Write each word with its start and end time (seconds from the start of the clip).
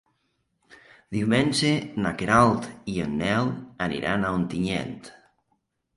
Diumenge 1.15 1.69
na 2.05 2.13
Queralt 2.21 2.67
i 2.95 2.97
en 3.07 3.15
Nel 3.23 3.53
aniran 3.89 4.27
a 4.31 4.37
Ontinyent. 4.39 4.99